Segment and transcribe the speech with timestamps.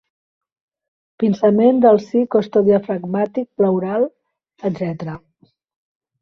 [1.23, 4.09] Pinçament del si costodiafragmàtic pleural,
[4.71, 5.13] etc.